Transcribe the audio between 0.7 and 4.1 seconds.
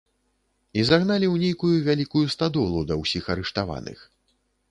І загналі ў нейкую вялікую стадолу, да ўсіх арыштаваных.